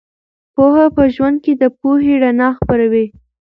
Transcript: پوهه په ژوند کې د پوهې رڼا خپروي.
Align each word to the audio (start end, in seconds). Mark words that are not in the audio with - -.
پوهه 0.55 0.85
په 0.95 1.03
ژوند 1.15 1.37
کې 1.43 1.53
د 1.61 1.63
پوهې 1.79 2.13
رڼا 2.23 2.49
خپروي. 2.59 3.05